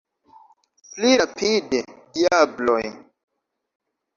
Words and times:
Pli 0.93 1.11
rapide, 1.21 1.81
diabloj! 2.17 2.81